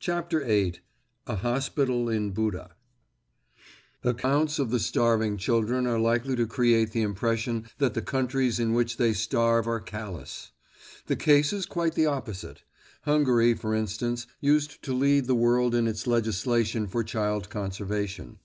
CHAPTER 0.00 0.42
VIII—A 0.46 1.36
HOSPITAL 1.36 2.08
IN 2.08 2.30
BUDA 2.30 2.70
Accounts 4.02 4.58
of 4.58 4.70
the 4.70 4.78
starving 4.80 5.36
children 5.36 5.86
are 5.86 5.98
likely 6.00 6.34
to 6.36 6.46
create 6.46 6.92
the 6.92 7.02
impression 7.02 7.66
that 7.76 7.92
the 7.92 8.00
countries 8.00 8.58
in 8.58 8.72
which 8.72 8.96
they 8.96 9.12
starve 9.12 9.66
are 9.66 9.78
callous. 9.80 10.52
The 11.04 11.16
case 11.16 11.52
is 11.52 11.66
quite 11.66 11.96
the 11.96 12.06
opposite. 12.06 12.62
Hungary, 13.02 13.52
for 13.52 13.74
instance, 13.74 14.26
used 14.40 14.82
to 14.84 14.94
lead 14.94 15.26
the 15.26 15.34
world 15.34 15.74
in 15.74 15.86
its 15.86 16.06
legislation 16.06 16.86
for 16.86 17.04
child 17.04 17.50
conservation. 17.50 18.38